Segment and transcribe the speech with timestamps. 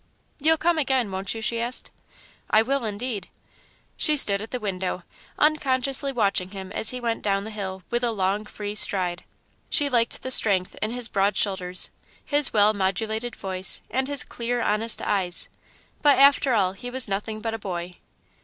[0.41, 1.91] "You'll come again, won't you?" she asked.
[2.49, 3.29] "I will, indeed."
[3.97, 5.03] She stood at the window,
[5.37, 9.23] unconsciously watching him as he went down the hill with a long, free stride.
[9.69, 11.91] She liked the strength in his broad shoulders,
[12.25, 15.49] his well modulated voice, and his clear, honest eyes;
[16.01, 17.97] but after all he was nothing but a boy.